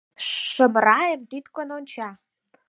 [0.51, 2.09] —Шамрайым тӱткын онча.